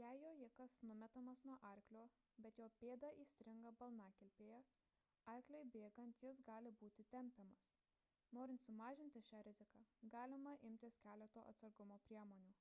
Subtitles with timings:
[0.00, 2.02] jei jojikas numetamas nuo arklio
[2.46, 4.58] bet jo pėda įstringa balnakilpėje
[5.36, 7.72] arkliui bėgant jis gali būti tempiamas
[8.40, 9.84] norint sumažinti šią riziką
[10.18, 12.54] galima imtis keleto atsargumo priemonių